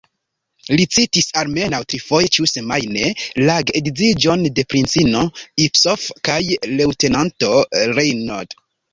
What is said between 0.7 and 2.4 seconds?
Li citis, almenaŭ trifoje